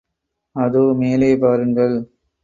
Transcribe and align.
அதோ, 0.55 0.93
மேலே 0.93 1.37
பாருங்கள். 1.37 1.95